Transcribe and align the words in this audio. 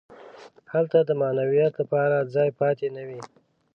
هلته 0.73 0.97
د 1.03 1.09
معنویت 1.21 1.73
لپاره 1.81 2.17
ځای 2.33 2.49
پاتې 2.59 2.87
نه 2.95 3.03
وي. 3.07 3.21